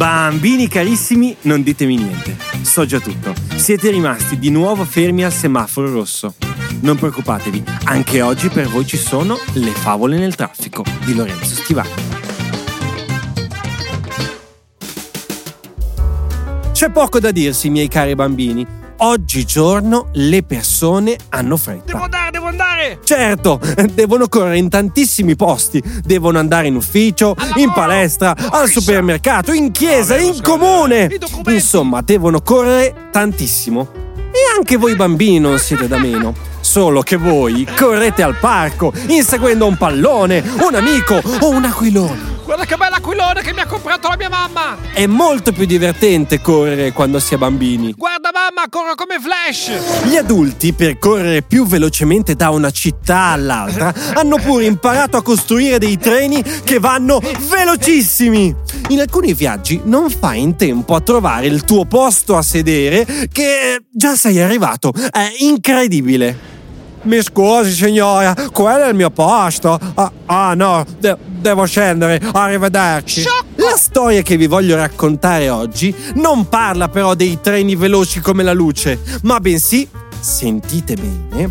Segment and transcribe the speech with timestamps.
[0.00, 2.34] Bambini carissimi, non ditemi niente.
[2.62, 3.34] So già tutto.
[3.56, 6.36] Siete rimasti di nuovo fermi al semaforo rosso.
[6.80, 11.90] Non preoccupatevi, anche oggi per voi ci sono le favole nel traffico di Lorenzo Stivani.
[16.72, 18.79] C'è poco da dirsi, miei cari bambini.
[19.02, 21.84] Oggigiorno le persone hanno fretta.
[21.86, 22.98] Devo andare, devo andare!
[23.02, 23.58] Certo,
[23.94, 25.82] devono correre in tantissimi posti.
[26.04, 31.18] Devono andare in ufficio, Al in palestra, in al supermercato, in chiesa, Avevo in comune.
[31.46, 33.88] Insomma, devono correre tantissimo.
[34.32, 36.34] E anche voi bambini non siete da meno.
[36.60, 42.29] Solo che voi correte al parco, inseguendo un pallone, un amico o un aquilone.
[42.50, 44.76] Guarda che bella aquilone che mi ha comprato la mia mamma!
[44.92, 47.94] È molto più divertente correre quando si è bambini.
[47.96, 50.08] Guarda mamma, corro come Flash!
[50.08, 55.78] Gli adulti, per correre più velocemente da una città all'altra, hanno pure imparato a costruire
[55.78, 58.52] dei treni che vanno velocissimi.
[58.88, 63.80] In alcuni viaggi non fai in tempo a trovare il tuo posto a sedere che
[63.92, 64.92] già sei arrivato.
[64.92, 66.49] È incredibile.
[67.02, 69.78] Mi scusi signora, quello è il mio posto.
[69.94, 72.20] Ah, ah, no, de- devo scendere.
[72.32, 73.20] Arrivederci.
[73.20, 73.46] Sciocco!
[73.56, 78.52] La storia che vi voglio raccontare oggi non parla però dei treni veloci come la
[78.52, 81.48] luce, ma bensì, sentite bene,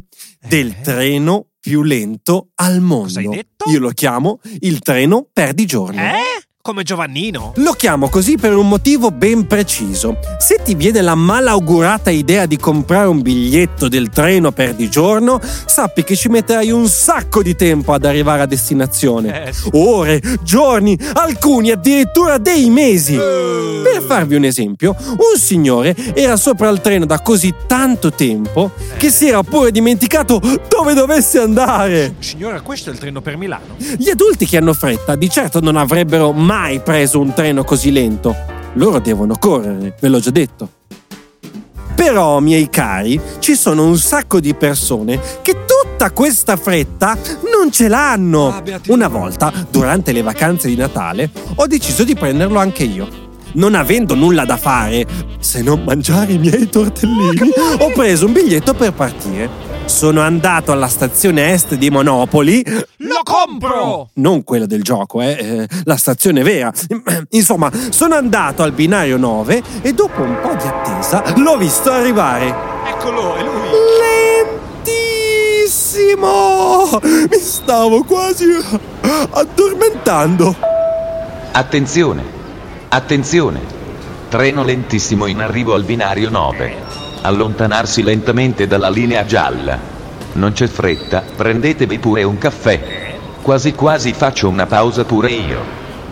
[0.48, 3.04] del treno più lento al mondo.
[3.04, 3.70] Cosa hai detto?
[3.70, 6.00] Io lo chiamo il treno perdigiorno.
[6.00, 6.48] Eh?
[6.62, 7.54] Come Giovannino?
[7.56, 10.18] Lo chiamo così per un motivo ben preciso.
[10.40, 15.40] Se ti viene la malaugurata idea di comprare un biglietto del treno per di giorno,
[15.42, 19.46] sappi che ci metterai un sacco di tempo ad arrivare a destinazione.
[19.48, 19.70] Eh, sì.
[19.72, 23.16] Ore, giorni, alcuni addirittura dei mesi.
[23.16, 23.82] Eh.
[23.82, 29.10] Per farvi un esempio, un signore era sopra il treno da così tanto tempo che
[29.10, 32.16] si era pure dimenticato dove dovesse andare.
[32.20, 33.78] Signora, questo è il treno per Milano.
[33.98, 36.48] Gli adulti che hanno fretta di certo non avrebbero mai
[36.84, 38.36] preso un treno così lento.
[38.74, 40.70] Loro devono correre, ve l'ho già detto.
[41.96, 47.18] Però, miei cari, ci sono un sacco di persone che tutta questa fretta
[47.52, 48.48] non ce l'hanno.
[48.50, 48.64] Ah.
[48.88, 53.08] Una volta, durante le vacanze di Natale, ho deciso di prenderlo anche io.
[53.54, 55.06] Non avendo nulla da fare,
[55.40, 59.69] se non mangiare i miei tortellini, ho preso un biglietto per partire.
[59.90, 62.64] Sono andato alla stazione est di Monopoli
[62.98, 64.10] Lo compro!
[64.14, 66.72] non quella del gioco, eh, eh, la stazione vera.
[67.32, 72.54] Insomma, sono andato al binario 9 e dopo un po' di attesa l'ho visto arrivare.
[72.86, 73.68] Eccolo, è lui!
[74.84, 77.00] Lentissimo!
[77.02, 78.46] Mi stavo quasi
[79.32, 80.56] addormentando.
[81.52, 82.24] Attenzione!
[82.90, 83.60] Attenzione!
[84.30, 87.09] Treno lentissimo in arrivo al binario 9.
[87.22, 89.78] Allontanarsi lentamente dalla linea gialla.
[90.34, 93.18] Non c'è fretta, prendetevi pure un caffè.
[93.42, 95.60] Quasi quasi faccio una pausa pure io.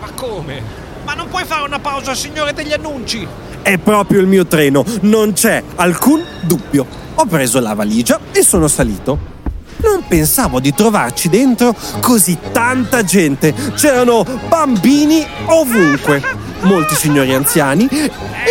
[0.00, 0.62] Ma come?
[1.04, 3.26] Ma non puoi fare una pausa, signore degli annunci?
[3.62, 6.86] È proprio il mio treno, non c'è alcun dubbio.
[7.14, 9.36] Ho preso la valigia e sono salito.
[9.78, 13.54] Non pensavo di trovarci dentro così tanta gente.
[13.74, 16.22] C'erano bambini ovunque,
[16.62, 17.88] molti signori anziani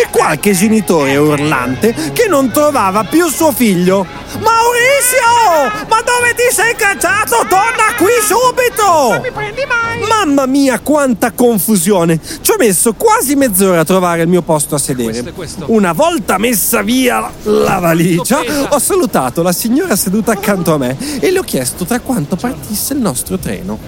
[0.00, 4.06] e qualche genitore urlante che non trovava più suo figlio.
[4.38, 5.86] Maurizio!
[5.88, 7.38] Ma dove ti sei cacciato?
[7.48, 9.20] Torna qui subito!
[9.22, 10.06] Mi prendi mai?
[10.06, 12.20] Mamma mia, quanta confusione!
[12.40, 15.10] Ci ho messo quasi mezz'ora a trovare il mio posto a sedere.
[15.10, 15.64] Questo questo.
[15.68, 21.30] Una volta messa via la- valigia, ho salutato la signora seduta accanto a me e
[21.30, 23.78] le ho chiesto tra quanto partisse il nostro treno.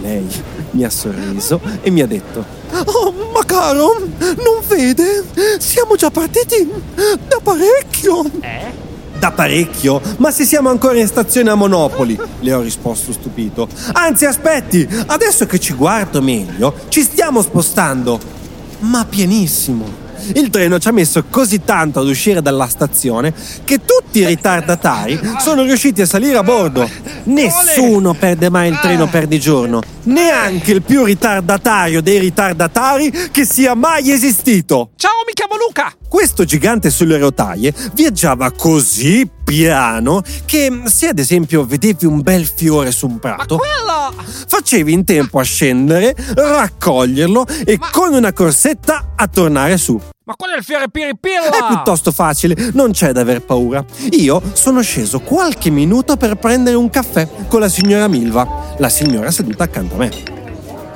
[0.00, 0.26] Lei
[0.76, 2.44] mi ha sorriso e mi ha detto:
[2.84, 5.24] Oh, ma caro, non vede?
[5.58, 6.70] Siamo già partiti
[7.26, 8.24] da parecchio.
[8.40, 8.84] Eh?
[9.18, 10.00] Da parecchio?
[10.18, 13.66] Ma se siamo ancora in stazione a Monopoli, le ho risposto stupito.
[13.92, 18.20] Anzi, aspetti, adesso che ci guardo meglio, ci stiamo spostando.
[18.80, 20.04] Ma pienissimo.
[20.34, 23.32] Il treno ci ha messo così tanto ad uscire dalla stazione
[23.64, 26.88] che tutti i ritardatari sono riusciti a salire a bordo.
[27.26, 33.44] Nessuno perde mai il treno per di giorno, neanche il più ritardatario dei ritardatari che
[33.44, 34.90] sia mai esistito.
[34.96, 35.92] Ciao, mi chiamo Luca!
[36.08, 42.92] Questo gigante sulle rotaie viaggiava così piano che se ad esempio vedevi un bel fiore
[42.92, 43.58] su un prato,
[44.46, 50.00] facevi in tempo a scendere, raccoglierlo e con una corsetta a tornare su.
[50.28, 51.50] Ma quello è il fiore piripilla!
[51.50, 53.84] È piuttosto facile, non c'è da aver paura.
[54.10, 59.30] Io sono sceso qualche minuto per prendere un caffè con la signora Milva, la signora
[59.30, 60.10] seduta accanto a me.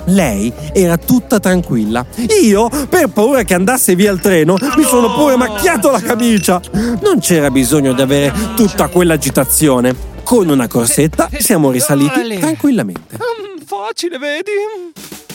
[0.06, 2.05] Lei era tutta tranquilla.
[2.43, 6.61] Io, per paura che andasse via il treno, mi sono pure macchiato la camicia.
[6.73, 9.94] Non c'era bisogno di avere tutta quell'agitazione.
[10.25, 13.15] Con una corsetta siamo risaliti tranquillamente.
[13.15, 15.30] Mm, facile, vedi?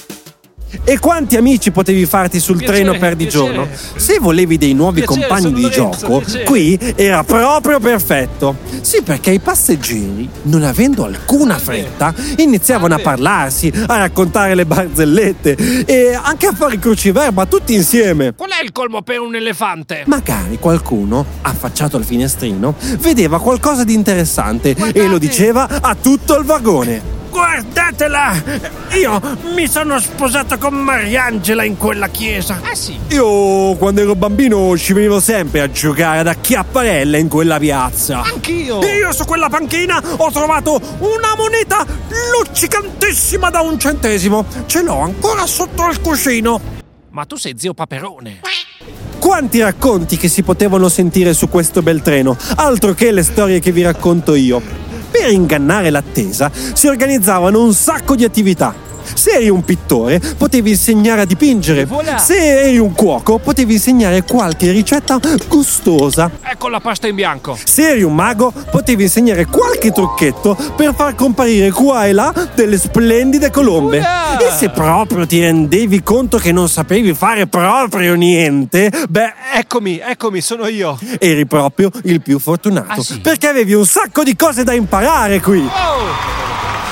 [0.83, 3.45] E quanti amici potevi farti sul Piacere, treno per di piacere.
[3.54, 3.68] giorno?
[3.95, 6.44] Se volevi dei nuovi Piacere, compagni di Lorenzo, gioco, piacere.
[6.44, 8.56] qui era proprio perfetto.
[8.81, 15.86] Sì, perché i passeggeri, non avendo alcuna fretta, iniziavano a parlarsi, a raccontare le barzellette
[15.86, 18.33] e anche a fare cruciverba tutti insieme.
[18.36, 20.04] Qual è il colmo per un elefante?
[20.07, 25.07] Magari qualcuno, affacciato al finestrino, vedeva qualcosa di interessante e Guardate!
[25.07, 27.14] lo diceva a tutto il vagone.
[27.35, 28.33] Guardatela!
[28.93, 29.19] Io
[29.53, 32.61] mi sono sposato con Mariangela in quella chiesa.
[32.63, 32.97] Eh sì.
[33.09, 38.21] Io quando ero bambino ci venivo sempre a giocare ad acchiapparelle in quella piazza.
[38.21, 38.81] Anch'io.
[38.85, 41.85] Io su quella panchina ho trovato una moneta
[42.39, 44.45] luccicantissima da un centesimo.
[44.65, 46.61] Ce l'ho ancora sotto al cuscino.
[47.09, 48.39] Ma tu sei zio Paperone.
[49.19, 53.73] Quanti racconti che si potevano sentire su questo bel treno, altro che le storie che
[53.73, 54.84] vi racconto io.
[55.17, 58.84] Per ingannare l'attesa si organizzavano un sacco di attività.
[59.13, 61.85] Se eri un pittore, potevi insegnare a dipingere.
[61.85, 62.17] Voilà.
[62.17, 66.29] Se eri un cuoco, potevi insegnare qualche ricetta gustosa.
[66.41, 67.57] Ecco la pasta in bianco.
[67.63, 72.77] Se eri un mago, potevi insegnare qualche trucchetto per far comparire qua e là delle
[72.77, 73.97] splendide colombe.
[73.99, 74.37] Ura!
[74.37, 80.41] E se proprio ti rendevi conto che non sapevi fare proprio niente, beh, Eccomi, eccomi,
[80.41, 80.97] sono io.
[81.19, 82.99] eri proprio il più fortunato.
[82.99, 83.19] Ah, sì?
[83.19, 85.59] Perché avevi un sacco di cose da imparare qui.
[85.59, 86.44] Oh!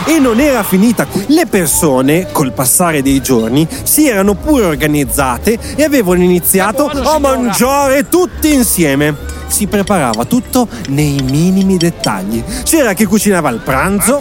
[0.05, 1.25] E non era finita qui.
[1.29, 8.09] Le persone, col passare dei giorni, si erano pure organizzate e avevano iniziato a mangiare
[8.09, 9.32] tutti insieme.
[9.53, 12.43] Si preparava tutto nei minimi dettagli.
[12.63, 14.19] C'era chi cucinava il pranzo,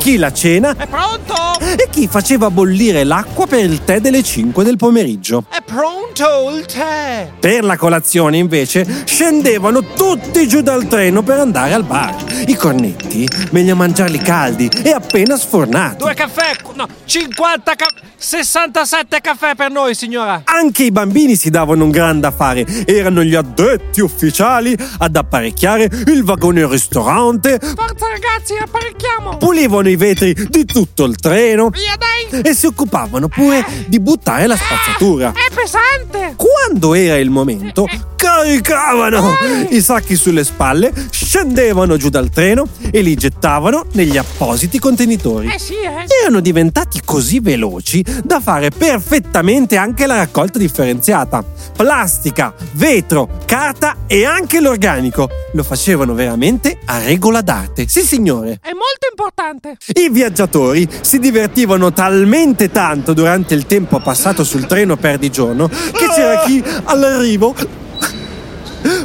[0.00, 1.36] chi la cena È pronto?
[1.76, 5.44] e chi faceva bollire l'acqua per il tè delle 5 del pomeriggio.
[5.48, 7.30] È pronto il tè.
[7.38, 12.16] Per la colazione, invece, scendevano tutti giù dal treno per andare al bar.
[12.48, 15.98] I cornetti, meglio mangiarli caldi e appena sfornati.
[15.98, 16.50] Due caffè.
[16.74, 18.06] No, 50 caffè.
[18.20, 20.40] 67 caffè per noi, signora.
[20.44, 22.66] Anche i bambini si davano un gran da fare.
[22.84, 29.36] Erano gli addetti ufficiali ad apparecchiare il vagone ristorante, Forza ragazzi, apparecchiamo.
[29.36, 32.40] pulivano i vetri di tutto il treno Via dai.
[32.42, 35.32] e si occupavano pure di buttare la spazzatura.
[35.32, 36.34] È pesante.
[36.36, 37.86] Quando era il momento,
[38.16, 39.34] caricavano
[39.70, 45.48] i sacchi sulle spalle, scendevano giù dal treno e li gettavano negli appositi contenitori.
[45.52, 46.06] Eh sì, eh.
[46.22, 51.44] Erano diventati così veloci da fare perfettamente anche la raccolta differenziata.
[51.76, 55.28] Plastica, vetro, carta e anche l'organico.
[55.52, 57.88] Lo facevano veramente a regola d'arte.
[57.88, 58.58] Sì, signore.
[58.62, 59.76] È molto importante.
[59.94, 65.68] I viaggiatori si divertivano talmente tanto durante il tempo passato sul treno per di giorno
[65.68, 67.54] che c'era chi all'arrivo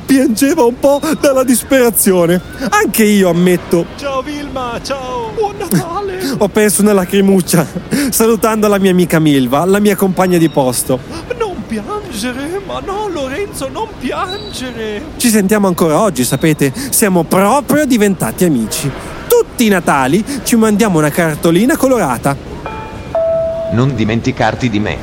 [0.06, 2.40] piangeva un po' dalla disperazione.
[2.70, 5.32] Anche io ammetto, Ciao Vilma, ciao.
[5.34, 6.20] Buon Natale.
[6.38, 7.66] ho perso una lacrimuccia
[8.10, 11.00] salutando la mia amica Milva, la mia compagna di posto.
[11.38, 11.43] Non
[11.82, 15.02] piangere, ma no Lorenzo, non piangere.
[15.18, 16.72] Ci sentiamo ancora oggi, sapete?
[16.92, 18.92] Siamo proprio diventati amici.
[19.28, 22.36] Tutti i Natali ci mandiamo una cartolina colorata.
[23.72, 24.98] Non dimenticarti di me.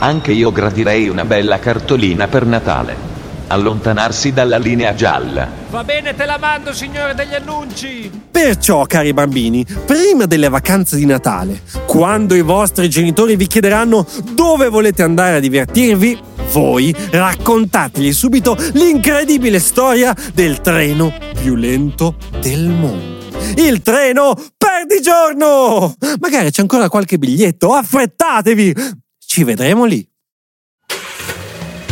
[0.00, 3.07] Anche io gradirei una bella cartolina per Natale.
[3.48, 5.48] Allontanarsi dalla linea gialla.
[5.70, 8.10] Va bene, te la mando, signore degli annunci.
[8.30, 14.68] Perciò, cari bambini, prima delle vacanze di Natale, quando i vostri genitori vi chiederanno dove
[14.68, 16.18] volete andare a divertirvi,
[16.52, 23.16] voi raccontategli subito l'incredibile storia del treno più lento del mondo.
[23.56, 25.94] Il treno perdigiorno!
[26.20, 28.74] Magari c'è ancora qualche biglietto, affrettatevi!
[29.18, 30.06] Ci vedremo lì.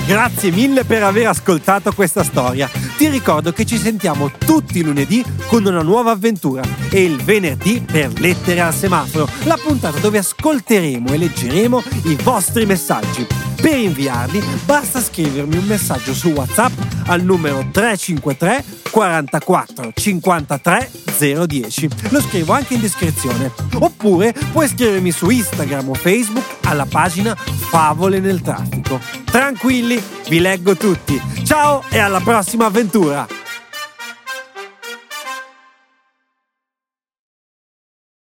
[0.06, 2.70] Grazie mille per aver ascoltato questa storia.
[2.96, 7.84] Ti ricordo che ci sentiamo tutti i lunedì con una nuova avventura e il venerdì
[7.84, 13.26] per Lettere al semaforo, la puntata dove ascolteremo e leggeremo i vostri messaggi.
[13.60, 16.72] Per inviarli basta scrivermi un messaggio su WhatsApp
[17.06, 21.88] al numero 353 44 53 010.
[22.10, 23.50] Lo scrivo anche in descrizione.
[23.80, 29.00] Oppure puoi scrivermi su Instagram o Facebook alla pagina Favole nel traffico.
[29.24, 31.20] Tranquilli, vi leggo tutti.
[31.44, 33.45] Ciao e alla prossima avventura!